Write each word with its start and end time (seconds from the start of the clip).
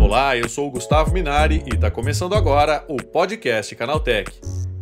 Olá, 0.00 0.36
eu 0.36 0.48
sou 0.48 0.68
o 0.68 0.70
Gustavo 0.70 1.12
Minari 1.12 1.64
e 1.66 1.74
está 1.74 1.90
começando 1.90 2.36
agora 2.36 2.84
o 2.88 2.96
podcast 3.02 3.74
Canaltech. 3.74 4.30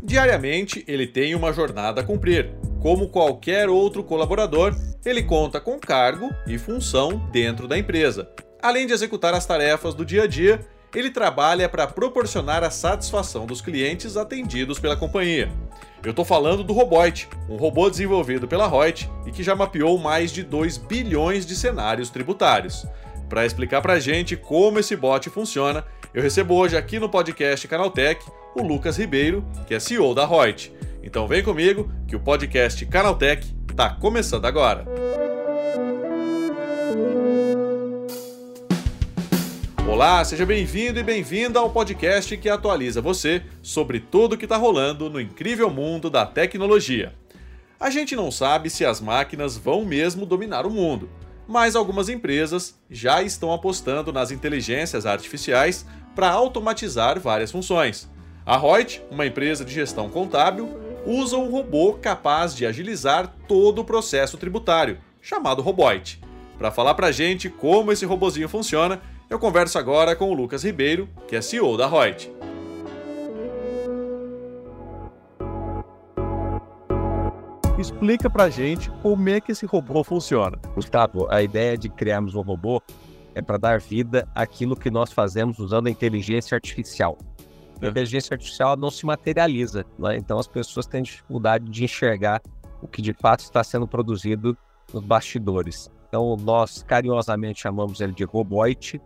Diariamente 0.03 0.85
ele 0.87 1.07
tem 1.07 1.35
uma 1.35 1.55
jornada 1.55 2.03
a 2.03 2.05
cumprir. 2.05 2.51
Como 2.83 3.09
qualquer 3.09 3.71
outro 3.71 4.05
colaborador, 4.05 4.77
ele 5.07 5.23
conta 5.23 5.59
com 5.59 5.79
cargo 5.79 6.29
e 6.47 6.59
função 6.59 7.17
dentro 7.33 7.67
da 7.67 7.79
empresa. 7.79 8.31
Além 8.61 8.87
de 8.87 8.93
executar 8.93 9.33
as 9.33 9.47
tarefas 9.47 9.95
do 9.95 10.05
dia 10.05 10.25
a 10.25 10.27
dia, 10.27 10.61
ele 10.95 11.11
trabalha 11.11 11.69
para 11.69 11.87
proporcionar 11.87 12.65
a 12.65 12.71
satisfação 12.71 13.47
dos 13.47 13.61
clientes 13.61 14.17
atendidos 14.17 14.79
pela 14.79 14.97
companhia. 14.97 15.51
Eu 16.03 16.11
estou 16.11 16.25
falando 16.25 16.65
do 16.65 16.73
Roboit, 16.73 17.29
um 17.49 17.57
robô 17.57 17.91
desenvolvido 17.91 18.49
pela 18.49 18.69
Reut 18.69 19.11
e 19.27 19.31
que 19.31 19.43
já 19.43 19.55
mapeou 19.55 19.99
mais 19.99 20.33
de 20.33 20.43
2 20.43 20.79
bilhões 20.79 21.45
de 21.45 21.55
cenários 21.55 22.09
tributários. 22.09 22.87
Para 23.29 23.45
explicar 23.45 23.83
para 23.83 23.93
a 23.95 24.01
gente 24.01 24.37
como 24.37 24.79
esse 24.79 24.97
bot 24.97 25.29
funciona, 25.29 25.85
eu 26.13 26.23
recebo 26.23 26.55
hoje 26.55 26.77
aqui 26.77 26.99
no 26.99 27.09
podcast 27.09 27.69
Canaltech 27.69 28.25
o 28.57 28.63
Lucas 28.63 28.97
Ribeiro, 28.97 29.45
que 29.67 29.75
é 29.75 29.79
CEO 29.79 30.15
da 30.15 30.27
Reut. 30.27 30.73
Então 31.03 31.29
vem 31.29 31.43
comigo 31.43 31.93
que 32.09 32.17
o 32.17 32.21
podcast 32.21 32.85
Canaltech 32.87 33.55
está 33.71 33.91
começando 33.91 34.47
agora. 34.47 34.85
Olá, 39.91 40.25
seja 40.25 40.47
bem-vindo 40.47 41.01
e 41.01 41.03
bem-vinda 41.03 41.59
ao 41.59 41.69
podcast 41.69 42.37
que 42.37 42.49
atualiza 42.49 43.03
você 43.03 43.43
sobre 43.61 43.99
tudo 43.99 44.35
o 44.35 44.39
que 44.39 44.45
está 44.45 44.57
rolando 44.57 45.11
no 45.11 45.21
incrível 45.21 45.69
mundo 45.69 46.09
da 46.09 46.25
tecnologia. 46.25 47.13
A 47.79 47.91
gente 47.91 48.15
não 48.15 48.31
sabe 48.31 48.71
se 48.71 48.85
as 48.85 49.01
máquinas 49.01 49.59
vão 49.59 49.85
mesmo 49.85 50.25
dominar 50.25 50.65
o 50.65 50.71
mundo, 50.71 51.11
mas 51.47 51.75
algumas 51.75 52.09
empresas 52.09 52.79
já 52.89 53.21
estão 53.21 53.53
apostando 53.53 54.13
nas 54.13 54.31
inteligências 54.31 55.07
artificiais 55.07 55.85
para 56.15 56.31
automatizar 56.31 57.19
várias 57.19 57.51
funções. 57.51 58.09
A 58.47 58.57
Reut, 58.57 59.03
uma 59.11 59.27
empresa 59.27 59.65
de 59.65 59.75
gestão 59.75 60.09
contábil, 60.09 60.71
usa 61.05 61.37
um 61.37 61.51
robô 61.51 61.95
capaz 61.95 62.55
de 62.55 62.65
agilizar 62.65 63.35
todo 63.49 63.81
o 63.81 63.85
processo 63.85 64.39
tributário, 64.39 64.99
chamado 65.21 65.63
Roboit. 65.63 66.21
Para 66.57 66.71
falar 66.71 66.95
para 66.95 67.11
gente 67.11 67.51
como 67.51 67.91
esse 67.91 68.05
robozinho 68.07 68.49
funciona, 68.49 69.01
eu 69.31 69.39
converso 69.39 69.79
agora 69.79 70.17
com 70.17 70.29
o 70.29 70.35
Lucas 70.35 70.65
Ribeiro, 70.65 71.09
que 71.29 71.37
é 71.37 71.41
CEO 71.41 71.77
da 71.77 71.87
Reut. 71.87 72.29
Explica 77.79 78.29
pra 78.29 78.51
gente 78.51 78.91
como 79.01 79.29
é 79.29 79.41
que 79.41 79.53
esse 79.53 79.65
robô 79.65 80.03
funciona. 80.03 80.59
Gustavo, 80.75 81.29
a 81.31 81.41
ideia 81.41 81.79
de 81.79 81.89
criarmos 81.89 82.35
um 82.35 82.41
robô 82.43 82.83
é 83.33 83.41
para 83.41 83.57
dar 83.57 83.79
vida 83.79 84.29
àquilo 84.35 84.75
que 84.75 84.91
nós 84.91 85.13
fazemos 85.13 85.61
usando 85.61 85.87
a 85.87 85.91
inteligência 85.91 86.57
artificial. 86.57 87.17
A 87.81 87.87
é. 87.87 87.89
inteligência 87.89 88.35
artificial 88.35 88.77
não 88.77 88.91
se 88.91 89.07
materializa, 89.07 89.87
né? 89.97 90.17
então 90.17 90.41
as 90.41 90.49
pessoas 90.49 90.87
têm 90.87 91.05
dificuldade 91.05 91.71
de 91.71 91.85
enxergar 91.85 92.43
o 92.83 92.89
que 92.89 93.01
de 93.01 93.13
fato 93.13 93.41
está 93.41 93.63
sendo 93.63 93.87
produzido 93.87 94.59
nos 94.93 95.05
bastidores. 95.05 95.89
Então 96.09 96.37
nós 96.37 96.83
carinhosamente 96.83 97.61
chamamos 97.61 98.01
ele 98.01 98.13
de 98.13 98.25
Roboit, 98.25 99.01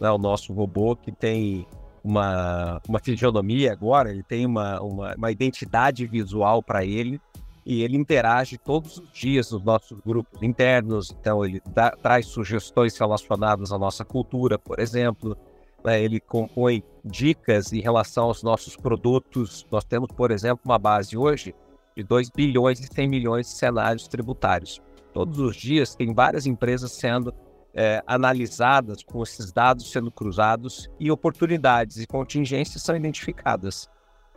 né, 0.00 0.10
o 0.10 0.18
nosso 0.18 0.52
robô, 0.52 0.96
que 0.96 1.12
tem 1.12 1.66
uma, 2.02 2.80
uma 2.88 2.98
fisionomia 3.00 3.72
agora, 3.72 4.10
ele 4.10 4.22
tem 4.22 4.46
uma, 4.46 4.80
uma, 4.80 5.14
uma 5.16 5.30
identidade 5.30 6.06
visual 6.06 6.62
para 6.62 6.84
ele 6.84 7.20
e 7.64 7.82
ele 7.82 7.96
interage 7.96 8.56
todos 8.56 8.98
os 8.98 9.10
dias 9.12 9.50
nos 9.50 9.62
nossos 9.64 9.98
grupos 10.00 10.40
internos, 10.40 11.10
então 11.10 11.44
ele 11.44 11.60
dá, 11.74 11.90
traz 11.90 12.26
sugestões 12.26 12.96
relacionadas 12.96 13.72
à 13.72 13.78
nossa 13.78 14.04
cultura, 14.04 14.56
por 14.56 14.78
exemplo, 14.78 15.36
né, 15.84 16.00
ele 16.00 16.20
compõe 16.20 16.82
dicas 17.04 17.72
em 17.72 17.80
relação 17.80 18.24
aos 18.24 18.42
nossos 18.42 18.76
produtos. 18.76 19.66
Nós 19.70 19.84
temos, 19.84 20.10
por 20.12 20.30
exemplo, 20.30 20.60
uma 20.64 20.78
base 20.78 21.16
hoje 21.16 21.54
de 21.96 22.02
2 22.02 22.30
bilhões 22.30 22.78
e 22.80 22.86
100 22.92 23.08
milhões 23.08 23.46
de 23.46 23.52
cenários 23.54 24.06
tributários. 24.06 24.80
Todos 25.12 25.38
os 25.38 25.56
dias 25.56 25.94
tem 25.94 26.12
várias 26.12 26.46
empresas 26.46 26.92
sendo 26.92 27.32
é, 27.76 28.02
analisadas, 28.06 29.02
com 29.04 29.22
esses 29.22 29.52
dados 29.52 29.92
sendo 29.92 30.10
cruzados 30.10 30.88
e 30.98 31.10
oportunidades 31.10 31.98
e 31.98 32.06
contingências 32.06 32.82
são 32.82 32.96
identificadas. 32.96 33.86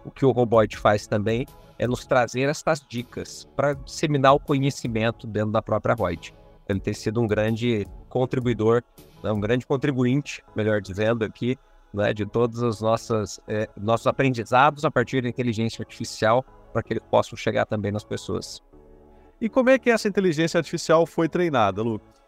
O 0.03 0.11
que 0.11 0.25
o 0.25 0.31
Roboit 0.31 0.77
faz 0.77 1.07
também 1.07 1.45
é 1.77 1.87
nos 1.87 2.05
trazer 2.05 2.49
essas 2.49 2.85
dicas 2.87 3.47
para 3.55 3.73
disseminar 3.73 4.33
o 4.33 4.39
conhecimento 4.39 5.25
dentro 5.25 5.51
da 5.51 5.61
própria 5.61 5.95
Reut. 5.95 6.33
Ele 6.67 6.81
tem 6.81 6.93
sido 6.93 7.21
um 7.21 7.27
grande 7.27 7.87
contribuidor, 8.09 8.83
né, 9.23 9.31
um 9.31 9.39
grande 9.39 9.65
contribuinte, 9.65 10.43
melhor 10.53 10.81
dizendo 10.81 11.23
aqui, 11.23 11.57
né, 11.93 12.13
de 12.13 12.25
todos 12.25 12.61
os 12.61 12.81
nossos, 12.81 13.39
é, 13.47 13.69
nossos 13.77 14.05
aprendizados 14.05 14.83
a 14.83 14.91
partir 14.91 15.23
da 15.23 15.29
inteligência 15.29 15.81
artificial 15.81 16.43
para 16.73 16.83
que 16.83 16.93
eles 16.93 17.03
possam 17.09 17.37
chegar 17.37 17.65
também 17.65 17.91
nas 17.91 18.03
pessoas. 18.03 18.61
E 19.39 19.47
como 19.47 19.69
é 19.69 19.79
que 19.79 19.89
essa 19.89 20.09
inteligência 20.09 20.57
artificial 20.57 21.05
foi 21.05 21.29
treinada, 21.29 21.81
Lucas? 21.81 22.18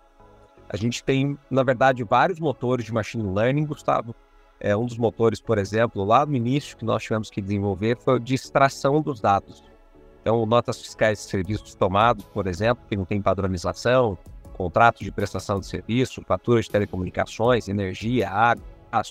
A 0.72 0.78
gente 0.78 1.04
tem, 1.04 1.38
na 1.50 1.64
verdade, 1.64 2.02
vários 2.02 2.40
motores 2.40 2.86
de 2.86 2.94
machine 2.94 3.30
learning, 3.30 3.66
Gustavo. 3.66 4.16
É, 4.58 4.76
um 4.78 4.86
dos 4.86 4.98
motores, 4.98 5.42
por 5.42 5.58
exemplo, 5.58 6.06
lá 6.06 6.26
no 6.26 6.34
início 6.34 6.78
que 6.78 6.86
nós 6.86 7.04
tivemos 7.04 7.30
que 7.30 7.42
desenvolver 7.42 7.98
foi 7.98 8.20
de 8.22 8.36
extração 8.36 9.02
dos 9.02 9.20
dados. 9.20 9.62
Então, 10.22 10.46
notas 10.46 10.80
fiscais 10.80 11.18
de 11.18 11.26
serviços 11.26 11.76
tomados, 11.76 12.24
por 12.26 12.48
exemplo, 12.48 12.86
que 12.88 12.96
não 12.96 13.04
tem 13.04 13.22
padronização, 13.22 14.18
contratos 14.54 15.02
de 15.02 15.12
prestação 15.12 15.59
de 15.59 15.66
serviço, 15.66 16.24
faturas 16.26 16.66
de 16.66 16.72
telecomunicações, 16.72 17.68
energia, 17.68 18.30
água, 18.30 18.64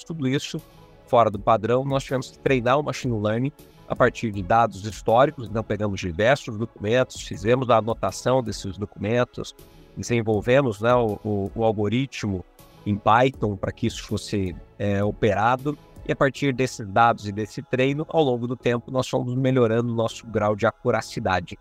tudo 0.06 0.26
isso 0.26 0.62
fora 1.06 1.30
do 1.30 1.38
padrão, 1.38 1.84
nós 1.84 2.04
tivemos 2.04 2.30
que 2.30 2.38
treinar 2.38 2.78
o 2.78 2.82
machine 2.82 3.20
learning 3.20 3.52
a 3.88 3.96
partir 3.96 4.30
de 4.30 4.42
dados 4.42 4.86
históricos, 4.86 5.48
então 5.48 5.64
pegamos 5.64 5.98
diversos 5.98 6.56
documentos, 6.56 7.20
fizemos 7.20 7.68
a 7.68 7.78
anotação 7.78 8.40
desses 8.40 8.78
documentos, 8.78 9.54
desenvolvemos 10.00 10.80
né, 10.80 10.94
o, 10.94 11.18
o, 11.24 11.52
o 11.54 11.64
algoritmo 11.64 12.44
em 12.84 12.96
Python 12.96 13.56
para 13.56 13.72
que 13.72 13.86
isso 13.86 14.04
fosse 14.04 14.56
é, 14.78 15.02
operado. 15.04 15.76
E 16.08 16.12
a 16.12 16.16
partir 16.16 16.52
desses 16.52 16.86
dados 16.88 17.28
e 17.28 17.32
desse 17.32 17.62
treino, 17.62 18.06
ao 18.08 18.22
longo 18.22 18.46
do 18.46 18.56
tempo, 18.56 18.90
nós 18.90 19.08
fomos 19.08 19.34
melhorando 19.34 19.92
o 19.92 19.94
nosso 19.94 20.26
grau 20.26 20.56
de 20.56 20.66
acuracidade. 20.66 21.58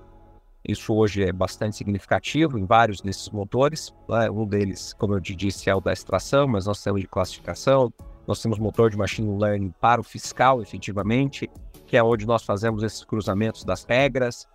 Isso 0.68 0.94
hoje 0.94 1.24
é 1.24 1.32
bastante 1.32 1.78
significativo 1.78 2.58
em 2.58 2.66
vários 2.66 3.02
desses 3.02 3.30
motores. 3.30 3.94
Né? 4.08 4.30
Um 4.30 4.46
deles, 4.46 4.94
como 4.94 5.14
eu 5.14 5.22
te 5.22 5.36
disse, 5.36 5.70
é 5.70 5.76
o 5.76 5.82
da 5.82 5.94
extração, 5.94 6.48
mas 6.48 6.66
nós 6.66 6.82
temos 6.84 7.02
de 7.02 7.08
classificação, 7.08 7.94
nós 8.28 8.42
temos 8.42 8.60
motor 8.60 8.90
de 8.90 8.98
machine 8.98 9.38
learning 9.38 9.74
para 9.80 10.02
o 10.02 10.04
fiscal, 10.04 10.62
efetivamente, 10.62 11.50
que 11.88 11.98
é 11.98 12.04
onde 12.04 12.26
nós 12.26 12.44
fazemos 12.44 12.84
esses 12.84 13.04
cruzamentos 13.04 13.64
das 13.64 13.84
regras, 13.84 14.48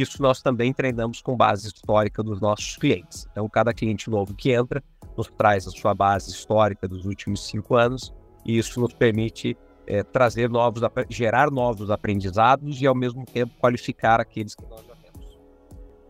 isso 0.00 0.22
nós 0.22 0.40
também 0.40 0.72
treinamos 0.72 1.20
com 1.20 1.36
base 1.36 1.68
histórica 1.68 2.22
dos 2.22 2.40
nossos 2.40 2.76
clientes. 2.76 3.26
Então, 3.30 3.46
cada 3.48 3.74
cliente 3.74 4.08
novo 4.08 4.34
que 4.34 4.50
entra 4.50 4.82
nos 5.16 5.28
traz 5.28 5.66
a 5.68 5.70
sua 5.70 5.94
base 5.94 6.30
histórica 6.30 6.88
dos 6.88 7.04
últimos 7.04 7.46
cinco 7.46 7.74
anos 7.74 8.14
e 8.46 8.56
isso 8.56 8.80
nos 8.80 8.94
permite 8.94 9.56
é, 9.86 10.02
trazer 10.02 10.48
novos, 10.48 10.82
gerar 11.10 11.50
novos 11.50 11.90
aprendizados 11.90 12.80
e 12.80 12.86
ao 12.86 12.94
mesmo 12.94 13.24
tempo 13.26 13.52
qualificar 13.58 14.20
aqueles 14.20 14.54
que 14.54 14.64
nós 14.64 14.80
já 14.86 14.94
temos. 14.94 15.38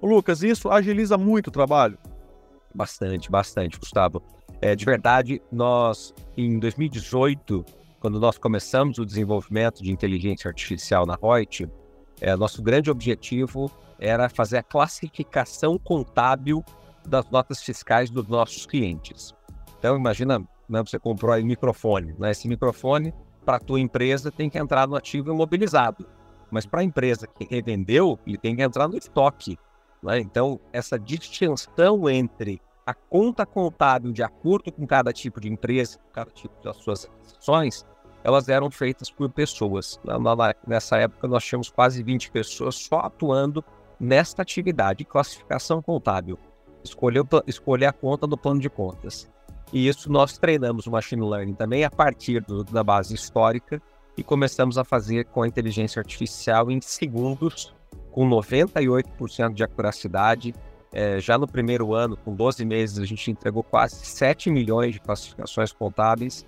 Lucas, 0.01 0.43
isso 0.43 0.71
agiliza 0.71 1.19
muito 1.19 1.49
o 1.49 1.51
trabalho? 1.51 1.99
Bastante, 2.75 3.31
bastante, 3.31 3.79
Gustavo. 3.79 4.23
É, 4.61 4.77
de 4.77 4.85
verdade, 4.85 5.43
nós 5.51 6.15
em 6.37 6.59
2018, 6.59 7.65
quando 7.99 8.21
nós 8.21 8.39
começamos 8.39 8.99
o 8.99 9.05
desenvolvimento 9.05 9.83
de 9.83 9.91
inteligência 9.91 10.49
artificial 10.49 11.05
na 11.05 11.19
Reut, 11.21 11.69
é, 12.23 12.37
nosso 12.37 12.63
grande 12.63 12.89
objetivo 12.89 13.69
era 13.99 14.29
fazer 14.29 14.59
a 14.59 14.63
classificação 14.63 15.77
contábil 15.77 16.65
das 17.05 17.29
notas 17.29 17.61
fiscais 17.61 18.11
dos 18.11 18.29
nossos 18.29 18.65
clientes. 18.65 19.35
Então, 19.77 19.97
imagina, 19.97 20.39
né, 20.69 20.83
você 20.87 21.01
comprou 21.01 21.33
aí 21.33 21.43
um 21.43 21.47
microfone. 21.47 22.15
Né? 22.17 22.31
Esse 22.31 22.47
microfone, 22.47 23.13
para 23.45 23.57
a 23.57 23.61
tua 23.61 23.81
empresa, 23.81 24.31
tem 24.31 24.49
que 24.49 24.57
entrar 24.57 24.87
no 24.87 24.95
ativo 24.95 25.33
imobilizado. 25.33 26.07
Mas 26.49 26.65
para 26.65 26.81
a 26.81 26.85
empresa 26.85 27.27
que 27.27 27.45
revendeu, 27.45 28.17
ele 28.25 28.39
tem 28.39 28.55
que 28.55 28.63
entrar 28.63 28.87
no 28.87 28.97
estoque. 28.97 29.59
Né? 30.01 30.21
Então, 30.21 30.61
essa 30.73 30.97
distinção 30.97 32.09
entre 32.09 32.63
a 32.87 32.95
conta 32.95 33.45
contábil 33.45 34.13
de 34.13 34.23
acordo 34.23 34.71
com 34.71 34.87
cada 34.87 35.13
tipo 35.13 35.41
de 35.41 35.49
empresa, 35.49 35.99
com 35.99 36.13
cada 36.13 36.31
tipo 36.31 36.55
das 36.63 36.77
suas 36.77 37.05
aquisições, 37.05 37.85
elas 38.25 38.49
eram 38.49 38.71
feitas 38.71 39.11
por 39.11 39.29
pessoas. 39.31 40.01
Nessa 40.67 40.97
época, 40.99 41.27
nós 41.29 41.45
tínhamos 41.45 41.71
quase 41.71 42.03
20 42.03 42.31
pessoas 42.31 42.77
só 42.77 43.01
atuando 43.01 43.65
nesta 43.99 44.43
atividade, 44.43 45.05
classificação 45.05 45.81
contábil, 45.81 46.39
escolher, 46.83 47.25
escolher 47.47 47.87
a 47.87 47.93
conta 47.93 48.27
do 48.27 48.37
plano 48.37 48.61
de 48.61 48.69
contas. 48.69 49.31
E 49.73 49.89
isso 49.89 50.11
nós 50.11 50.37
treinamos 50.37 50.87
o 50.87 50.91
machine 50.91 51.23
learning 51.23 51.55
também 51.55 51.85
a 51.85 51.91
partir 51.91 52.41
do, 52.43 52.63
da 52.63 52.85
base 52.85 53.15
histórica 53.15 53.81
e 54.17 54.23
começamos 54.23 54.77
a 54.77 54.85
fazer 54.85 55.25
com 55.27 55.43
a 55.43 55.49
inteligência 55.49 56.01
artificial 56.01 56.71
em 56.71 56.81
segundos, 56.81 57.75
com 58.11 58.29
98% 58.29 59.55
de 59.55 59.65
acuracidade, 59.65 60.55
É, 60.95 61.19
já 61.19 61.39
no 61.39 61.49
primeiro 61.49 61.95
ano, 61.95 62.19
com 62.19 62.35
12 62.35 62.67
meses, 62.67 62.99
a 62.99 63.07
gente 63.07 63.31
entregou 63.31 63.63
quase 63.63 64.05
7 64.05 64.51
milhões 64.51 64.93
de 64.93 65.01
classificações 65.01 65.73
contábeis. 65.73 66.45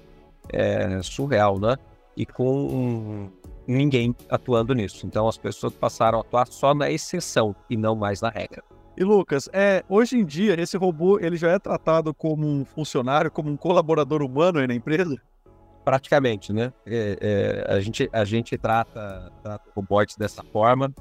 É, 0.53 1.01
surreal, 1.03 1.59
né? 1.59 1.77
E 2.17 2.25
com 2.25 3.31
ninguém 3.67 4.15
atuando 4.29 4.75
nisso. 4.75 5.07
Então 5.07 5.27
as 5.27 5.39
pessoas 5.39 5.73
passaram 5.73 6.19
a 6.19 6.21
atuar 6.21 6.47
só 6.47 6.75
na 6.75 6.91
exceção 6.91 7.55
e 7.69 7.77
não 7.77 7.95
mais 7.97 8.21
na 8.21 8.29
regra. 8.29 8.63
E 8.97 9.03
Lucas, 9.03 9.49
é, 9.53 9.83
hoje 9.89 10.19
em 10.19 10.25
dia 10.25 10.61
esse 10.61 10.77
robô 10.77 11.19
ele 11.19 11.37
já 11.37 11.51
é 11.51 11.59
tratado 11.59 12.15
como 12.15 12.47
um 12.47 12.65
funcionário, 12.65 13.31
como 13.31 13.51
um 13.51 13.57
colaborador 13.57 14.23
humano 14.23 14.61
aí 14.61 14.67
na 14.67 14.75
empresa? 14.75 15.17
Praticamente, 15.85 16.53
né? 16.53 16.73
É, 16.87 17.19
é, 17.69 17.75
a, 17.75 17.81
gente, 17.81 18.09
a 18.13 18.25
gente 18.25 18.57
trata, 18.57 19.33
trata 19.43 19.65
dessa 20.17 20.43
forma 20.45 20.95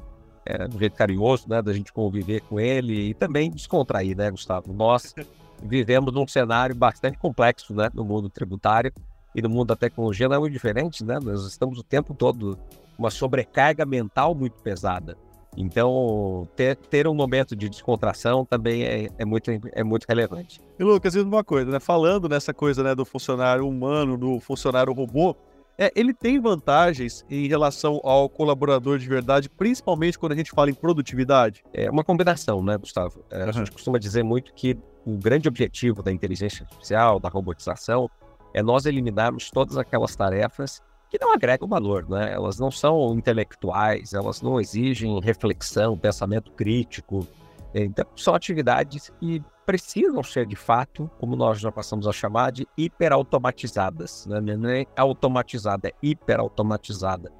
é, 0.46 0.68
um 0.74 0.80
jeito 0.80 0.96
carinhoso, 0.96 1.48
né, 1.48 1.62
da 1.62 1.72
gente 1.72 1.94
conviver 1.94 2.42
com 2.42 2.60
ele 2.60 3.10
e 3.10 3.14
também 3.14 3.50
descontrair, 3.50 4.16
né, 4.18 4.30
Gustavo? 4.30 4.74
Nós 4.74 5.14
vivemos 5.64 6.14
num 6.14 6.28
cenário 6.28 6.76
bastante 6.76 7.18
complexo, 7.18 7.74
né, 7.74 7.90
no 7.94 8.04
mundo 8.04 8.30
tributário 8.30 8.92
e 9.36 9.42
no 9.42 9.50
mundo 9.50 9.68
da 9.68 9.76
tecnologia 9.76 10.28
não 10.28 10.36
é 10.36 10.40
muito 10.40 10.54
diferente, 10.54 11.04
né? 11.04 11.20
Nós 11.22 11.46
estamos 11.46 11.80
o 11.80 11.84
tempo 11.84 12.14
todo 12.14 12.58
uma 12.98 13.10
sobrecarga 13.10 13.86
mental 13.86 14.36
muito 14.36 14.62
pesada. 14.62 15.18
Então, 15.56 16.48
ter, 16.56 16.76
ter 16.76 17.08
um 17.08 17.14
momento 17.14 17.56
de 17.56 17.70
descontração 17.70 18.44
também 18.44 18.84
é, 18.84 19.10
é, 19.18 19.26
muito, 19.26 19.52
é 19.52 19.84
muito 19.84 20.06
relevante. 20.08 20.60
E 20.80 20.84
Lucas, 20.84 21.14
diz 21.14 21.24
uma 21.24 21.44
coisa, 21.44 21.70
né? 21.72 21.80
Falando 21.80 22.28
nessa 22.28 22.54
coisa 22.54 22.84
né, 22.84 22.96
do 22.96 23.06
funcionário 23.06 23.68
humano, 23.68 24.18
do 24.18 24.40
funcionário 24.40 24.92
robô, 24.94 25.36
é, 25.78 25.92
ele 25.96 26.14
tem 26.14 26.40
vantagens 26.40 27.26
em 27.30 27.48
relação 27.48 28.00
ao 28.04 28.30
colaborador 28.30 28.98
de 29.00 29.08
verdade, 29.08 29.50
principalmente 29.50 30.20
quando 30.20 30.34
a 30.34 30.36
gente 30.36 30.52
fala 30.52 30.70
em 30.70 30.74
produtividade? 30.74 31.64
É 31.74 31.90
uma 31.90 32.04
combinação, 32.04 32.64
né, 32.64 32.78
Gustavo? 32.78 33.24
É, 33.30 33.44
uhum. 33.44 33.50
A 33.50 33.52
gente 33.52 33.72
costuma 33.72 33.98
dizer 33.98 34.24
muito 34.24 34.54
que 34.54 34.78
o 35.06 35.18
grande 35.18 35.48
objetivo 35.48 36.02
da 36.02 36.12
inteligência 36.12 36.64
artificial, 36.64 37.20
da 37.20 37.28
robotização, 37.28 38.10
é 38.54 38.62
nós 38.62 38.86
eliminarmos 38.86 39.50
todas 39.50 39.78
aquelas 39.78 40.16
tarefas 40.16 40.82
que 41.10 41.20
não 41.20 41.34
agregam 41.34 41.68
valor, 41.68 42.08
né? 42.10 42.34
Elas 42.34 42.58
não 42.60 42.72
são 42.72 43.14
intelectuais, 43.14 44.14
elas 44.14 44.42
não 44.42 44.60
exigem 44.60 45.20
reflexão, 45.22 45.98
pensamento 45.98 46.52
crítico. 46.52 47.28
Então, 47.74 48.06
são 48.16 48.34
atividades 48.34 49.12
que 49.20 49.44
precisam 49.66 50.24
ser 50.24 50.46
de 50.46 50.56
fato, 50.56 51.10
como 51.20 51.36
nós 51.36 51.60
já 51.60 51.72
passamos 51.72 52.08
a 52.08 52.12
chamar, 52.12 52.52
de 52.52 52.68
hiperautomatizadas. 52.78 54.26
Né? 54.26 54.42
Não 54.42 54.70
é 54.70 54.86
automatizada, 54.96 55.90
é 55.90 55.94
hiperautomatizada. 56.02 57.32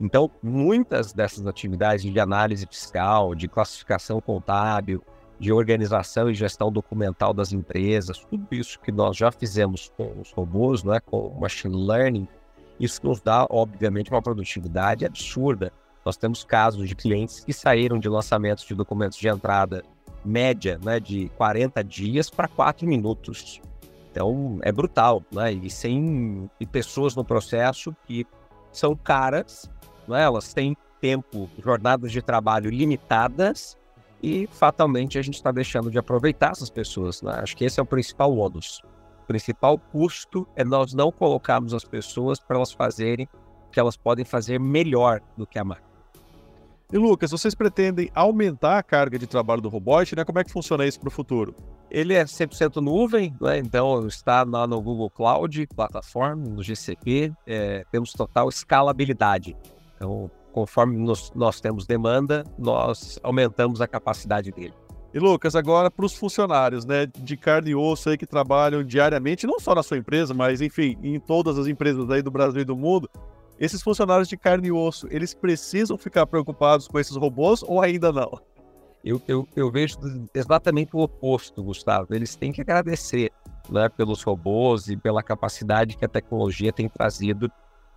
Então, 0.00 0.30
muitas 0.42 1.12
dessas 1.12 1.46
atividades 1.46 2.10
de 2.10 2.20
análise 2.20 2.66
fiscal, 2.66 3.34
de 3.34 3.48
classificação 3.48 4.20
contábil, 4.20 5.02
de 5.44 5.52
organização 5.52 6.30
e 6.30 6.34
gestão 6.34 6.72
documental 6.72 7.34
das 7.34 7.52
empresas, 7.52 8.18
tudo 8.18 8.46
isso 8.50 8.80
que 8.80 8.90
nós 8.90 9.14
já 9.14 9.30
fizemos 9.30 9.92
com 9.94 10.18
os 10.18 10.32
robôs, 10.32 10.82
né, 10.82 11.00
com 11.00 11.28
o 11.28 11.38
machine 11.38 11.76
learning, 11.86 12.26
isso 12.80 13.06
nos 13.06 13.20
dá, 13.20 13.46
obviamente, 13.50 14.10
uma 14.10 14.22
produtividade 14.22 15.04
absurda. 15.04 15.70
Nós 16.02 16.16
temos 16.16 16.44
casos 16.44 16.88
de 16.88 16.94
clientes 16.94 17.40
que 17.40 17.52
saíram 17.52 17.98
de 17.98 18.08
lançamentos 18.08 18.64
de 18.64 18.74
documentos 18.74 19.18
de 19.18 19.28
entrada 19.28 19.84
média 20.24 20.80
né, 20.82 20.98
de 20.98 21.28
40 21.36 21.84
dias 21.84 22.30
para 22.30 22.48
4 22.48 22.88
minutos. 22.88 23.60
Então 24.10 24.58
é 24.62 24.72
brutal, 24.72 25.22
né? 25.30 25.52
E 25.52 25.68
sem 25.68 26.48
e 26.58 26.66
pessoas 26.66 27.14
no 27.14 27.24
processo 27.24 27.94
que 28.06 28.26
são 28.72 28.96
caras, 28.96 29.70
né? 30.08 30.22
elas 30.22 30.54
têm 30.54 30.74
tempo, 31.00 31.50
jornadas 31.62 32.10
de 32.10 32.22
trabalho 32.22 32.70
limitadas 32.70 33.76
e 34.24 34.46
fatalmente 34.46 35.18
a 35.18 35.22
gente 35.22 35.34
está 35.34 35.52
deixando 35.52 35.90
de 35.90 35.98
aproveitar 35.98 36.52
essas 36.52 36.70
pessoas. 36.70 37.20
Né? 37.20 37.30
Acho 37.42 37.54
que 37.54 37.62
esse 37.62 37.78
é 37.78 37.82
o 37.82 37.86
principal 37.86 38.34
ônus. 38.34 38.80
O 39.22 39.26
principal 39.26 39.78
custo 39.78 40.48
é 40.56 40.64
nós 40.64 40.94
não 40.94 41.12
colocarmos 41.12 41.74
as 41.74 41.84
pessoas 41.84 42.40
para 42.40 42.56
elas 42.56 42.72
fazerem 42.72 43.28
o 43.66 43.70
que 43.70 43.78
elas 43.78 43.98
podem 43.98 44.24
fazer 44.24 44.58
melhor 44.58 45.20
do 45.36 45.46
que 45.46 45.58
a 45.58 45.64
máquina. 45.64 45.92
E 46.90 46.96
Lucas, 46.96 47.32
vocês 47.32 47.54
pretendem 47.54 48.10
aumentar 48.14 48.78
a 48.78 48.82
carga 48.82 49.18
de 49.18 49.26
trabalho 49.26 49.60
do 49.60 49.68
robot, 49.68 50.16
né? 50.16 50.24
Como 50.24 50.38
é 50.38 50.44
que 50.44 50.52
funciona 50.52 50.86
isso 50.86 51.00
para 51.00 51.08
o 51.08 51.10
futuro? 51.10 51.54
Ele 51.90 52.14
é 52.14 52.24
100% 52.24 52.76
nuvem, 52.76 53.34
né? 53.40 53.58
então 53.58 54.06
está 54.06 54.42
lá 54.42 54.66
no 54.66 54.80
Google 54.80 55.10
Cloud, 55.10 55.66
plataforma, 55.74 56.44
no 56.48 56.62
GCP, 56.62 57.32
é, 57.46 57.84
temos 57.90 58.12
total 58.12 58.48
escalabilidade. 58.48 59.56
Então, 59.96 60.30
conforme 60.54 60.96
nos, 60.96 61.32
nós 61.34 61.60
temos 61.60 61.84
demanda, 61.84 62.44
nós 62.56 63.18
aumentamos 63.24 63.80
a 63.80 63.88
capacidade 63.88 64.52
dele. 64.52 64.72
E 65.12 65.18
Lucas, 65.18 65.56
agora 65.56 65.90
para 65.90 66.06
os 66.06 66.14
funcionários, 66.14 66.84
né, 66.84 67.06
de 67.06 67.36
carne 67.36 67.72
e 67.72 67.74
osso 67.74 68.08
aí 68.08 68.16
que 68.16 68.26
trabalham 68.26 68.84
diariamente, 68.84 69.48
não 69.48 69.58
só 69.58 69.74
na 69.74 69.82
sua 69.82 69.98
empresa, 69.98 70.32
mas 70.32 70.60
enfim, 70.60 70.96
em 71.02 71.18
todas 71.18 71.58
as 71.58 71.66
empresas 71.66 72.08
aí 72.08 72.22
do 72.22 72.30
Brasil 72.30 72.62
e 72.62 72.64
do 72.64 72.76
mundo, 72.76 73.10
esses 73.58 73.82
funcionários 73.82 74.28
de 74.28 74.36
carne 74.36 74.68
e 74.68 74.72
osso, 74.72 75.08
eles 75.10 75.34
precisam 75.34 75.98
ficar 75.98 76.24
preocupados 76.24 76.86
com 76.86 77.00
esses 77.00 77.16
robôs 77.16 77.62
ou 77.64 77.82
ainda 77.82 78.12
não? 78.12 78.30
Eu, 79.04 79.20
eu, 79.26 79.46
eu 79.56 79.70
vejo 79.70 79.98
exatamente 80.32 80.94
o 80.94 81.00
oposto, 81.00 81.62
Gustavo. 81.62 82.14
Eles 82.14 82.36
têm 82.36 82.52
que 82.52 82.60
agradecer 82.60 83.30
né, 83.68 83.88
pelos 83.88 84.22
robôs 84.22 84.88
e 84.88 84.96
pela 84.96 85.22
capacidade 85.22 85.96
que 85.96 86.04
a 86.04 86.08
tecnologia 86.08 86.72
tem 86.72 86.88
trazido 86.88 87.50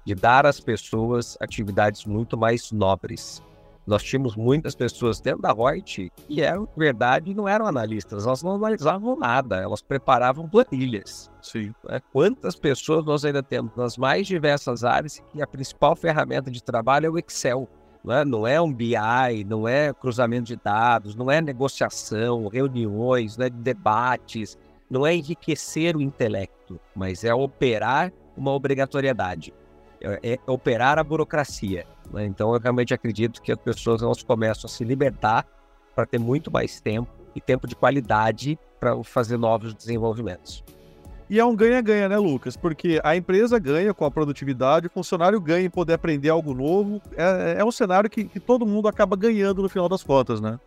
de 0.08 0.16
dar 0.16 0.46
às 0.46 0.58
pessoas 0.58 1.38
atividades 1.42 2.06
muito 2.06 2.38
mais 2.38 2.72
nobres. 2.72 3.44
Nós 3.86 4.02
tínhamos 4.02 4.38
muitas 4.38 4.74
pessoas 4.74 5.20
dentro 5.20 5.42
da 5.42 5.52
Reut 5.52 6.10
que 6.16 6.42
eram, 6.42 6.66
verdade, 6.78 7.34
não 7.34 7.46
eram 7.46 7.68
analistas, 7.68 8.26
elas 8.26 8.42
não 8.42 8.56
analisavam 8.56 9.18
nada, 9.18 9.58
elas 9.58 9.82
preparavam 9.82 10.48
planilhas. 10.48 11.30
Sim. 11.42 11.74
Né? 11.84 12.00
Quantas 12.14 12.56
pessoas 12.56 13.04
nós 13.04 13.26
ainda 13.26 13.44
temos 13.44 13.76
nas 13.76 13.98
mais 13.98 14.26
diversas 14.26 14.86
áreas 14.86 15.22
que 15.30 15.42
a 15.42 15.48
principal 15.48 15.94
ferramenta 15.94 16.50
de 16.50 16.64
trabalho 16.64 17.08
é 17.08 17.10
o 17.10 17.20
Excel? 17.20 17.68
Não 18.02 18.14
é, 18.14 18.24
não 18.24 18.48
é 18.48 18.62
um 18.62 18.74
BI, 18.74 19.44
não 19.46 19.68
é 19.68 19.94
cruzamento 19.94 20.46
de 20.46 20.56
dados, 20.56 21.16
não 21.16 21.30
é 21.30 21.42
negociação, 21.42 22.48
reuniões, 22.48 23.36
né, 23.36 23.50
debates, 23.50 24.58
não 24.90 25.06
é 25.06 25.14
enriquecer 25.14 25.98
o 25.98 26.02
intelecto, 26.02 26.80
mas 26.96 27.26
é 27.26 27.34
operar 27.34 28.14
uma 28.38 28.54
obrigatoriedade, 28.54 29.54
é, 30.02 30.34
é 30.34 30.40
operar 30.48 31.00
a 31.00 31.04
burocracia. 31.04 31.86
Né? 32.12 32.26
Então, 32.26 32.54
eu 32.54 32.60
realmente 32.60 32.94
acredito 32.94 33.42
que 33.42 33.52
as 33.52 33.60
pessoas 33.60 34.02
elas 34.02 34.24
começam 34.24 34.68
a 34.68 34.70
se 34.70 34.84
libertar 34.84 35.46
para 35.96 36.06
ter 36.06 36.20
muito 36.20 36.52
mais 36.52 36.80
tempo 36.80 37.10
e 37.36 37.42
tempo 37.42 37.68
de 37.68 37.76
qualidade 37.76 38.58
para 38.80 39.04
fazer 39.04 39.38
novos 39.38 39.74
desenvolvimentos. 39.74 40.64
E 41.30 41.40
é 41.40 41.46
um 41.46 41.56
ganha-ganha, 41.56 42.08
né, 42.08 42.18
Lucas? 42.18 42.56
Porque 42.56 43.02
a 43.04 43.16
empresa 43.16 43.60
ganha 43.60 43.94
com 43.94 44.06
a 44.06 44.12
produtividade, 44.12 44.88
o 44.88 44.90
funcionário 44.90 45.42
ganha 45.42 45.66
em 45.66 45.70
poder 45.70 45.94
aprender 45.94 46.30
algo 46.30 46.54
novo. 46.54 47.02
É, 47.18 47.58
é 47.60 47.66
um 47.66 47.72
cenário 47.72 48.10
que, 48.10 48.24
que 48.24 48.40
todo 48.40 48.66
mundo 48.66 48.88
acaba 48.88 49.16
ganhando 49.18 49.62
no 49.62 49.68
final 49.68 49.90
das 49.90 50.04
contas, 50.04 50.40
né? 50.40 50.58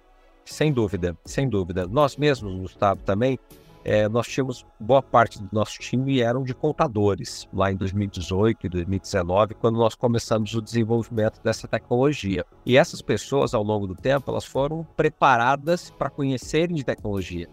Sem 0.44 0.70
dúvida, 0.72 1.16
sem 1.24 1.48
dúvida. 1.48 1.86
Nós 1.86 2.16
mesmos, 2.16 2.54
Gustavo, 2.60 3.00
também 3.04 3.38
é, 3.84 4.08
nós 4.08 4.26
tínhamos 4.26 4.66
boa 4.78 5.02
parte 5.02 5.40
do 5.40 5.48
nosso 5.52 5.78
time 5.78 6.20
eram 6.20 6.42
de 6.42 6.54
contadores 6.54 7.48
lá 7.52 7.72
em 7.72 7.76
2018 7.76 8.66
e 8.66 8.68
2019 8.68 9.54
quando 9.54 9.76
nós 9.76 9.94
começamos 9.94 10.54
o 10.54 10.60
desenvolvimento 10.60 11.40
dessa 11.42 11.66
tecnologia 11.66 12.44
e 12.64 12.76
essas 12.76 13.00
pessoas 13.00 13.54
ao 13.54 13.62
longo 13.62 13.86
do 13.86 13.94
tempo 13.94 14.30
elas 14.30 14.44
foram 14.44 14.84
preparadas 14.96 15.90
para 15.90 16.10
conhecerem 16.10 16.76
de 16.76 16.84
tecnologia 16.84 17.48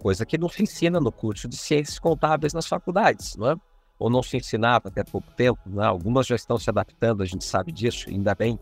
coisa 0.00 0.26
que 0.26 0.38
não 0.38 0.48
se 0.48 0.62
ensina 0.62 0.98
no 0.98 1.12
curso 1.12 1.48
de 1.48 1.56
ciências 1.56 1.98
contábeis 1.98 2.52
nas 2.52 2.66
faculdades 2.66 3.36
não 3.36 3.50
é? 3.52 3.56
ou 3.98 4.10
não 4.10 4.22
se 4.22 4.36
ensinava 4.36 4.88
até 4.88 5.04
pouco 5.04 5.30
tempo 5.34 5.60
né? 5.66 5.84
algumas 5.84 6.26
já 6.26 6.34
estão 6.34 6.58
se 6.58 6.68
adaptando 6.68 7.22
a 7.22 7.26
gente 7.26 7.44
sabe 7.44 7.70
disso 7.70 8.08
ainda 8.08 8.34
bem 8.34 8.58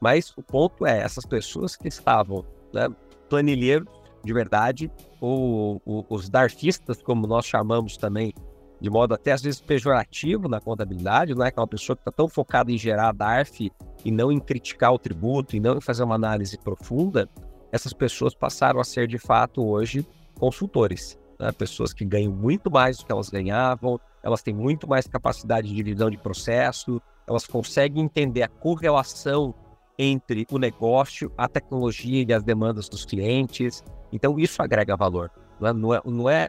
mas 0.00 0.32
o 0.36 0.42
ponto 0.42 0.86
é 0.86 1.00
essas 1.00 1.26
pessoas 1.26 1.74
que 1.74 1.88
estavam 1.88 2.44
né, 2.72 2.88
planilheiros 3.28 4.01
de 4.24 4.32
verdade, 4.32 4.90
ou, 5.20 5.80
ou 5.84 6.06
os 6.08 6.28
darfistas, 6.28 7.02
como 7.02 7.26
nós 7.26 7.46
chamamos 7.46 7.96
também, 7.96 8.32
de 8.80 8.90
modo 8.90 9.14
até 9.14 9.32
às 9.32 9.42
vezes 9.42 9.60
pejorativo 9.60 10.48
na 10.48 10.60
contabilidade, 10.60 11.34
não 11.34 11.44
é? 11.44 11.50
Que 11.50 11.58
é 11.58 11.62
uma 11.62 11.68
pessoa 11.68 11.96
que 11.96 12.02
está 12.02 12.10
tão 12.10 12.28
focada 12.28 12.70
em 12.70 12.78
gerar 12.78 13.12
DARF 13.12 13.70
e 14.04 14.10
não 14.10 14.32
em 14.32 14.40
criticar 14.40 14.92
o 14.92 14.98
tributo, 14.98 15.56
e 15.56 15.60
não 15.60 15.76
em 15.76 15.80
fazer 15.80 16.02
uma 16.02 16.16
análise 16.16 16.58
profunda, 16.58 17.28
essas 17.70 17.92
pessoas 17.92 18.34
passaram 18.34 18.80
a 18.80 18.84
ser 18.84 19.06
de 19.06 19.18
fato 19.18 19.64
hoje 19.64 20.06
consultores. 20.38 21.18
Né? 21.38 21.50
Pessoas 21.52 21.92
que 21.92 22.04
ganham 22.04 22.32
muito 22.32 22.70
mais 22.70 22.98
do 22.98 23.06
que 23.06 23.12
elas 23.12 23.30
ganhavam, 23.30 24.00
elas 24.22 24.42
têm 24.42 24.54
muito 24.54 24.88
mais 24.88 25.06
capacidade 25.06 25.68
de 25.68 25.74
divisão 25.74 26.10
de 26.10 26.18
processo, 26.18 27.00
elas 27.26 27.46
conseguem 27.46 28.04
entender 28.04 28.42
a 28.42 28.48
correlação 28.48 29.54
entre 30.02 30.46
o 30.50 30.58
negócio, 30.58 31.32
a 31.38 31.48
tecnologia 31.48 32.24
e 32.28 32.32
as 32.32 32.42
demandas 32.42 32.88
dos 32.88 33.04
clientes, 33.04 33.84
então 34.12 34.38
isso 34.38 34.60
agrega 34.60 34.96
valor. 34.96 35.30
Não 35.60 35.68
é, 35.68 35.72
não 35.72 35.94
é, 35.94 36.00
não 36.04 36.30
é 36.30 36.48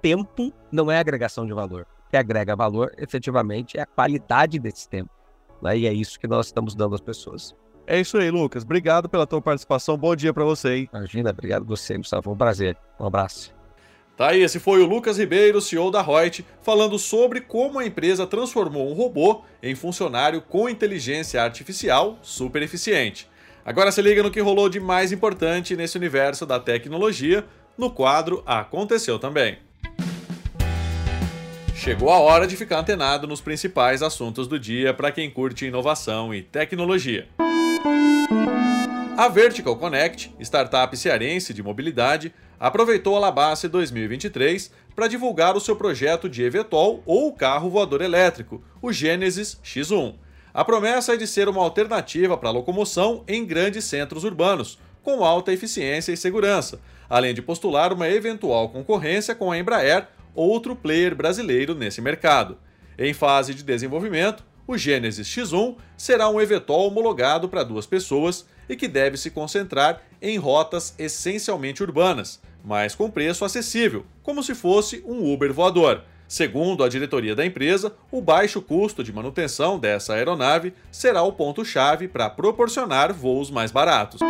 tempo, 0.00 0.52
não 0.70 0.90
é 0.90 0.98
agregação 0.98 1.44
de 1.44 1.52
valor. 1.52 1.86
O 2.06 2.10
que 2.10 2.16
agrega 2.16 2.54
valor, 2.54 2.92
efetivamente, 2.96 3.76
é 3.78 3.82
a 3.82 3.86
qualidade 3.86 4.58
desse 4.58 4.88
tempo. 4.88 5.10
Né? 5.60 5.78
E 5.78 5.86
é 5.86 5.92
isso 5.92 6.18
que 6.18 6.28
nós 6.28 6.46
estamos 6.46 6.74
dando 6.74 6.94
às 6.94 7.00
pessoas. 7.00 7.54
É 7.86 8.00
isso 8.00 8.16
aí, 8.16 8.30
Lucas. 8.30 8.62
Obrigado 8.62 9.08
pela 9.08 9.26
tua 9.26 9.42
participação. 9.42 9.96
Bom 9.96 10.14
dia 10.14 10.32
para 10.32 10.44
você, 10.44 10.76
hein? 10.76 10.90
Imagina, 10.92 11.30
obrigado 11.30 11.64
você, 11.64 11.96
Gustavo. 11.96 12.22
Foi 12.22 12.32
um 12.32 12.36
prazer. 12.36 12.76
Um 13.00 13.06
abraço. 13.06 13.61
Tá 14.16 14.28
aí, 14.28 14.42
esse 14.42 14.60
foi 14.60 14.82
o 14.82 14.86
Lucas 14.86 15.18
Ribeiro, 15.18 15.60
CEO 15.60 15.90
da 15.90 16.02
Reut, 16.02 16.44
falando 16.60 16.98
sobre 16.98 17.40
como 17.40 17.78
a 17.78 17.86
empresa 17.86 18.26
transformou 18.26 18.90
um 18.90 18.94
robô 18.94 19.42
em 19.62 19.74
funcionário 19.74 20.42
com 20.42 20.68
inteligência 20.68 21.42
artificial 21.42 22.18
super 22.20 22.62
eficiente. 22.62 23.26
Agora 23.64 23.90
se 23.90 24.02
liga 24.02 24.22
no 24.22 24.30
que 24.30 24.40
rolou 24.40 24.68
de 24.68 24.78
mais 24.78 25.12
importante 25.12 25.74
nesse 25.74 25.96
universo 25.96 26.44
da 26.44 26.60
tecnologia, 26.60 27.44
no 27.78 27.90
quadro 27.90 28.42
Aconteceu 28.44 29.18
Também. 29.18 29.58
Chegou 31.74 32.10
a 32.10 32.18
hora 32.18 32.46
de 32.46 32.54
ficar 32.54 32.80
antenado 32.80 33.26
nos 33.26 33.40
principais 33.40 34.02
assuntos 34.02 34.46
do 34.46 34.58
dia 34.58 34.92
para 34.92 35.10
quem 35.10 35.30
curte 35.30 35.66
inovação 35.66 36.34
e 36.34 36.42
tecnologia. 36.42 37.26
A 39.16 39.28
Vertical 39.28 39.76
Connect, 39.76 40.34
startup 40.40 40.96
cearense 40.96 41.52
de 41.52 41.62
mobilidade, 41.62 42.32
aproveitou 42.62 43.16
a 43.16 43.18
Labace 43.18 43.66
2023 43.66 44.70
para 44.94 45.08
divulgar 45.08 45.56
o 45.56 45.60
seu 45.60 45.74
projeto 45.74 46.28
de 46.28 46.44
eVTOL 46.44 47.02
ou 47.04 47.32
carro 47.32 47.68
voador 47.68 48.00
elétrico, 48.00 48.62
o 48.80 48.92
Genesis 48.92 49.58
X1. 49.64 50.14
A 50.54 50.64
promessa 50.64 51.14
é 51.14 51.16
de 51.16 51.26
ser 51.26 51.48
uma 51.48 51.60
alternativa 51.60 52.38
para 52.38 52.50
a 52.50 52.52
locomoção 52.52 53.24
em 53.26 53.44
grandes 53.44 53.84
centros 53.86 54.22
urbanos, 54.22 54.78
com 55.02 55.24
alta 55.24 55.52
eficiência 55.52 56.12
e 56.12 56.16
segurança, 56.16 56.78
além 57.10 57.34
de 57.34 57.42
postular 57.42 57.92
uma 57.92 58.08
eventual 58.08 58.68
concorrência 58.68 59.34
com 59.34 59.50
a 59.50 59.58
Embraer, 59.58 60.06
outro 60.32 60.76
player 60.76 61.16
brasileiro 61.16 61.74
nesse 61.74 62.00
mercado. 62.00 62.56
Em 62.96 63.12
fase 63.12 63.54
de 63.54 63.64
desenvolvimento, 63.64 64.44
o 64.68 64.78
Genesis 64.78 65.26
X1 65.26 65.78
será 65.96 66.28
um 66.28 66.40
eVTOL 66.40 66.86
homologado 66.86 67.48
para 67.48 67.64
duas 67.64 67.86
pessoas 67.86 68.46
e 68.68 68.76
que 68.76 68.86
deve 68.86 69.16
se 69.16 69.32
concentrar 69.32 70.00
em 70.20 70.38
rotas 70.38 70.94
essencialmente 70.96 71.82
urbanas, 71.82 72.40
mas 72.64 72.94
com 72.94 73.10
preço 73.10 73.44
acessível, 73.44 74.04
como 74.22 74.42
se 74.42 74.54
fosse 74.54 75.02
um 75.06 75.32
Uber 75.32 75.52
voador. 75.52 76.02
Segundo 76.28 76.82
a 76.82 76.88
diretoria 76.88 77.34
da 77.34 77.44
empresa, 77.44 77.94
o 78.10 78.22
baixo 78.22 78.62
custo 78.62 79.04
de 79.04 79.12
manutenção 79.12 79.78
dessa 79.78 80.14
aeronave 80.14 80.72
será 80.90 81.22
o 81.22 81.32
ponto-chave 81.32 82.08
para 82.08 82.30
proporcionar 82.30 83.12
voos 83.12 83.50
mais 83.50 83.70
baratos. 83.70 84.20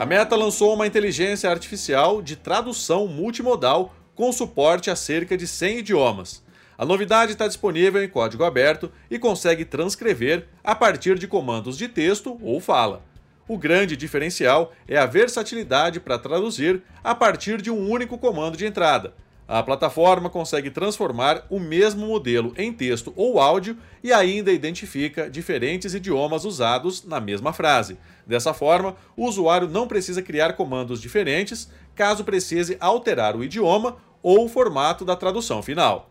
A 0.00 0.06
Meta 0.06 0.34
lançou 0.34 0.74
uma 0.74 0.86
inteligência 0.86 1.50
artificial 1.50 2.22
de 2.22 2.34
tradução 2.34 3.06
multimodal 3.06 3.94
com 4.14 4.32
suporte 4.32 4.90
a 4.90 4.96
cerca 4.96 5.36
de 5.36 5.46
100 5.46 5.78
idiomas. 5.78 6.42
A 6.78 6.84
novidade 6.84 7.32
está 7.32 7.46
disponível 7.46 8.02
em 8.02 8.08
código 8.08 8.42
aberto 8.42 8.90
e 9.10 9.18
consegue 9.18 9.64
transcrever 9.64 10.48
a 10.64 10.74
partir 10.74 11.18
de 11.18 11.28
comandos 11.28 11.76
de 11.76 11.88
texto 11.88 12.38
ou 12.42 12.58
fala. 12.58 13.04
O 13.52 13.58
grande 13.58 13.98
diferencial 13.98 14.72
é 14.88 14.96
a 14.96 15.04
versatilidade 15.04 16.00
para 16.00 16.18
traduzir 16.18 16.82
a 17.04 17.14
partir 17.14 17.60
de 17.60 17.70
um 17.70 17.86
único 17.86 18.16
comando 18.16 18.56
de 18.56 18.64
entrada. 18.64 19.12
A 19.46 19.62
plataforma 19.62 20.30
consegue 20.30 20.70
transformar 20.70 21.44
o 21.50 21.60
mesmo 21.60 22.06
modelo 22.06 22.54
em 22.56 22.72
texto 22.72 23.12
ou 23.14 23.38
áudio 23.38 23.76
e 24.02 24.10
ainda 24.10 24.50
identifica 24.50 25.28
diferentes 25.28 25.92
idiomas 25.92 26.46
usados 26.46 27.04
na 27.04 27.20
mesma 27.20 27.52
frase. 27.52 27.98
Dessa 28.26 28.54
forma, 28.54 28.96
o 29.14 29.26
usuário 29.26 29.68
não 29.68 29.86
precisa 29.86 30.22
criar 30.22 30.54
comandos 30.54 30.98
diferentes 30.98 31.70
caso 31.94 32.24
precise 32.24 32.78
alterar 32.80 33.36
o 33.36 33.44
idioma 33.44 33.98
ou 34.22 34.46
o 34.46 34.48
formato 34.48 35.04
da 35.04 35.14
tradução 35.14 35.62
final. 35.62 36.10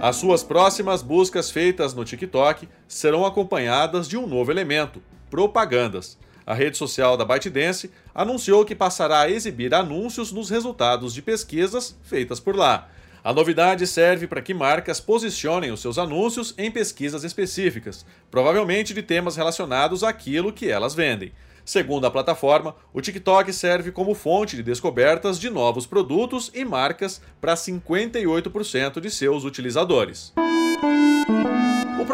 As 0.00 0.16
suas 0.16 0.42
próximas 0.42 1.02
buscas 1.02 1.50
feitas 1.50 1.92
no 1.92 2.02
TikTok 2.02 2.66
serão 2.88 3.26
acompanhadas 3.26 4.08
de 4.08 4.16
um 4.16 4.26
novo 4.26 4.50
elemento: 4.50 5.02
propagandas. 5.34 6.16
A 6.46 6.54
rede 6.54 6.78
social 6.78 7.16
da 7.16 7.24
ByteDance 7.24 7.90
anunciou 8.14 8.64
que 8.64 8.72
passará 8.72 9.22
a 9.22 9.28
exibir 9.28 9.74
anúncios 9.74 10.30
nos 10.30 10.48
resultados 10.48 11.12
de 11.12 11.20
pesquisas 11.20 11.98
feitas 12.04 12.38
por 12.38 12.54
lá. 12.54 12.88
A 13.24 13.32
novidade 13.32 13.84
serve 13.84 14.28
para 14.28 14.40
que 14.40 14.54
marcas 14.54 15.00
posicionem 15.00 15.72
os 15.72 15.80
seus 15.80 15.98
anúncios 15.98 16.54
em 16.56 16.70
pesquisas 16.70 17.24
específicas, 17.24 18.06
provavelmente 18.30 18.94
de 18.94 19.02
temas 19.02 19.34
relacionados 19.34 20.04
àquilo 20.04 20.52
que 20.52 20.70
elas 20.70 20.94
vendem. 20.94 21.32
Segundo 21.64 22.06
a 22.06 22.12
plataforma, 22.12 22.76
o 22.92 23.00
TikTok 23.00 23.52
serve 23.52 23.90
como 23.90 24.14
fonte 24.14 24.54
de 24.54 24.62
descobertas 24.62 25.40
de 25.40 25.50
novos 25.50 25.84
produtos 25.84 26.48
e 26.54 26.64
marcas 26.64 27.20
para 27.40 27.54
58% 27.54 29.00
de 29.00 29.10
seus 29.10 29.42
utilizadores. 29.42 30.32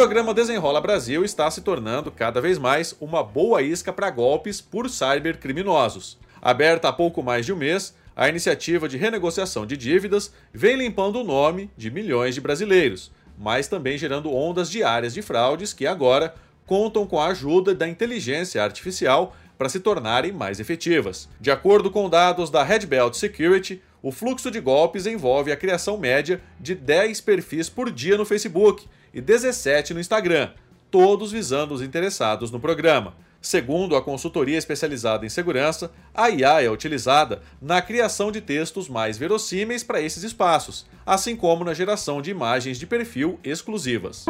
Programa 0.01 0.33
Desenrola 0.33 0.81
Brasil 0.81 1.23
está 1.27 1.51
se 1.51 1.61
tornando 1.61 2.11
cada 2.11 2.41
vez 2.41 2.57
mais 2.57 2.97
uma 3.03 3.23
boa 3.23 3.61
isca 3.61 3.93
para 3.93 4.09
golpes 4.09 4.59
por 4.59 4.89
cybercriminosos. 4.89 6.17
Aberta 6.41 6.89
há 6.89 6.93
pouco 6.93 7.23
mais 7.23 7.45
de 7.45 7.53
um 7.53 7.57
mês, 7.57 7.95
a 8.17 8.27
iniciativa 8.27 8.89
de 8.89 8.97
renegociação 8.97 9.67
de 9.67 9.77
dívidas 9.77 10.33
vem 10.55 10.77
limpando 10.77 11.21
o 11.21 11.23
nome 11.23 11.71
de 11.77 11.91
milhões 11.91 12.35
de 12.35 12.41
brasileiros, 12.41 13.13
mas 13.39 13.69
também 13.69 13.99
gerando 13.99 14.33
ondas 14.33 14.71
diárias 14.71 15.13
de 15.13 15.21
fraudes 15.21 15.75
que 15.75 15.87
agora 15.87 16.35
contam 16.65 17.07
com 17.07 17.21
a 17.21 17.27
ajuda 17.27 17.75
da 17.75 17.87
inteligência 17.87 18.65
artificial 18.65 19.37
para 19.59 19.69
se 19.69 19.81
tornarem 19.81 20.33
mais 20.33 20.59
efetivas. 20.59 21.29
De 21.39 21.51
acordo 21.51 21.91
com 21.91 22.09
dados 22.09 22.49
da 22.49 22.65
Red 22.65 22.87
Belt 22.87 23.13
Security, 23.13 23.83
o 24.03 24.11
fluxo 24.11 24.51
de 24.51 24.61
golpes 24.61 25.05
envolve 25.05 25.53
a 25.53 25.57
criação 25.59 25.99
média 25.99 26.41
de 26.59 26.75
10 26.75 27.21
perfis 27.21 27.69
por 27.69 27.91
dia 27.91 28.17
no 28.17 28.25
Facebook 28.25 28.89
e 29.13 29.21
17 29.21 29.95
no 29.95 30.01
Instagram, 30.01 30.51
todos 30.91 31.33
visando 31.33 31.75
os 31.75 31.83
interessados 31.83 32.51
no 32.51 32.61
programa. 32.61 33.15
Segundo 33.43 33.97
a 33.97 34.03
consultoria 34.03 34.59
especializada 34.59 35.25
em 35.25 35.31
segurança, 35.31 35.91
a 36.15 36.29
IA 36.29 36.63
é 36.63 36.71
utilizada 36.71 37.41
na 37.61 37.81
criação 37.81 38.31
de 38.31 38.41
textos 38.41 38.87
mais 38.89 39.17
verossímeis 39.17 39.83
para 39.83 40.01
esses 40.01 40.23
espaços, 40.23 40.85
assim 41.07 41.35
como 41.35 41.65
na 41.65 41.73
geração 41.73 42.21
de 42.21 42.31
imagens 42.31 42.79
de 42.79 42.87
perfil 42.87 43.41
exclusivas. 43.43 44.27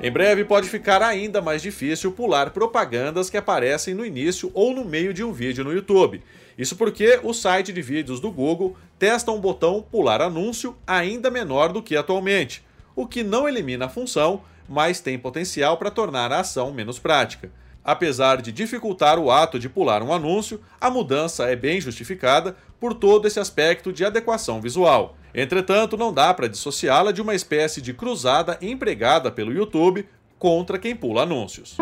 Em 0.00 0.12
breve 0.12 0.44
pode 0.44 0.68
ficar 0.68 1.02
ainda 1.02 1.42
mais 1.42 1.60
difícil 1.60 2.12
pular 2.12 2.50
propagandas 2.50 3.28
que 3.28 3.36
aparecem 3.36 3.94
no 3.94 4.06
início 4.06 4.48
ou 4.54 4.72
no 4.72 4.84
meio 4.84 5.12
de 5.12 5.24
um 5.24 5.32
vídeo 5.32 5.64
no 5.64 5.72
YouTube. 5.72 6.22
Isso 6.56 6.76
porque 6.76 7.18
o 7.24 7.34
site 7.34 7.72
de 7.72 7.82
vídeos 7.82 8.20
do 8.20 8.30
Google 8.30 8.76
testa 8.96 9.32
um 9.32 9.40
botão 9.40 9.84
pular 9.90 10.22
anúncio 10.22 10.76
ainda 10.86 11.32
menor 11.32 11.72
do 11.72 11.82
que 11.82 11.96
atualmente, 11.96 12.62
o 12.98 13.06
que 13.06 13.22
não 13.22 13.48
elimina 13.48 13.84
a 13.84 13.88
função, 13.88 14.42
mas 14.68 14.98
tem 14.98 15.16
potencial 15.16 15.76
para 15.76 15.88
tornar 15.88 16.32
a 16.32 16.40
ação 16.40 16.72
menos 16.72 16.98
prática. 16.98 17.48
Apesar 17.84 18.42
de 18.42 18.50
dificultar 18.50 19.20
o 19.20 19.30
ato 19.30 19.56
de 19.56 19.68
pular 19.68 20.02
um 20.02 20.12
anúncio, 20.12 20.60
a 20.80 20.90
mudança 20.90 21.48
é 21.48 21.54
bem 21.54 21.80
justificada 21.80 22.56
por 22.80 22.92
todo 22.92 23.28
esse 23.28 23.38
aspecto 23.38 23.92
de 23.92 24.04
adequação 24.04 24.60
visual. 24.60 25.16
Entretanto, 25.32 25.96
não 25.96 26.12
dá 26.12 26.34
para 26.34 26.48
dissociá-la 26.48 27.12
de 27.12 27.22
uma 27.22 27.36
espécie 27.36 27.80
de 27.80 27.94
cruzada 27.94 28.58
empregada 28.60 29.30
pelo 29.30 29.52
YouTube 29.52 30.04
contra 30.36 30.76
quem 30.76 30.96
pula 30.96 31.22
anúncios. 31.22 31.76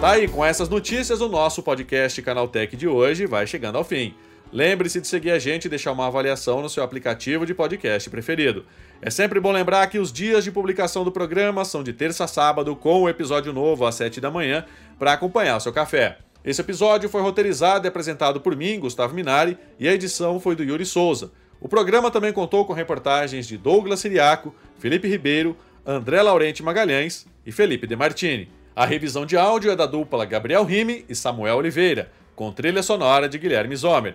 Tá 0.00 0.12
aí, 0.12 0.26
com 0.26 0.42
essas 0.42 0.70
notícias, 0.70 1.20
o 1.20 1.28
nosso 1.28 1.62
podcast 1.62 2.22
Canaltech 2.22 2.74
de 2.78 2.88
hoje 2.88 3.26
vai 3.26 3.46
chegando 3.46 3.76
ao 3.76 3.84
fim. 3.84 4.14
Lembre-se 4.52 5.00
de 5.00 5.08
seguir 5.08 5.32
a 5.32 5.38
gente 5.38 5.64
e 5.64 5.68
deixar 5.68 5.92
uma 5.92 6.06
avaliação 6.06 6.62
no 6.62 6.68
seu 6.68 6.82
aplicativo 6.82 7.44
de 7.44 7.52
podcast 7.52 8.08
preferido. 8.08 8.64
É 9.02 9.10
sempre 9.10 9.40
bom 9.40 9.52
lembrar 9.52 9.86
que 9.88 9.98
os 9.98 10.12
dias 10.12 10.44
de 10.44 10.52
publicação 10.52 11.04
do 11.04 11.12
programa 11.12 11.64
são 11.64 11.82
de 11.82 11.92
terça 11.92 12.24
a 12.24 12.28
sábado, 12.28 12.74
com 12.76 13.02
o 13.02 13.08
episódio 13.08 13.52
novo 13.52 13.84
às 13.84 13.96
7 13.96 14.20
da 14.20 14.30
manhã, 14.30 14.64
para 14.98 15.12
acompanhar 15.12 15.60
seu 15.60 15.72
café. 15.72 16.18
Esse 16.44 16.60
episódio 16.60 17.08
foi 17.08 17.22
roteirizado 17.22 17.86
e 17.86 17.88
apresentado 17.88 18.40
por 18.40 18.54
mim, 18.56 18.78
Gustavo 18.78 19.14
Minari, 19.14 19.58
e 19.80 19.88
a 19.88 19.92
edição 19.92 20.38
foi 20.38 20.54
do 20.54 20.62
Yuri 20.62 20.86
Souza. 20.86 21.32
O 21.60 21.68
programa 21.68 22.10
também 22.10 22.32
contou 22.32 22.64
com 22.64 22.72
reportagens 22.72 23.48
de 23.48 23.58
Douglas 23.58 24.00
Siriaco, 24.00 24.54
Felipe 24.78 25.08
Ribeiro, 25.08 25.56
André 25.84 26.22
Laurente 26.22 26.62
Magalhães 26.62 27.26
e 27.44 27.50
Felipe 27.50 27.86
De 27.86 27.96
Martini. 27.96 28.48
A 28.76 28.86
revisão 28.86 29.26
de 29.26 29.36
áudio 29.36 29.70
é 29.70 29.76
da 29.76 29.86
dupla 29.86 30.24
Gabriel 30.24 30.62
Rime 30.62 31.04
e 31.08 31.14
Samuel 31.14 31.56
Oliveira, 31.56 32.12
com 32.36 32.52
trilha 32.52 32.82
sonora 32.82 33.28
de 33.28 33.38
Guilherme 33.38 33.74
Zomer. 33.74 34.14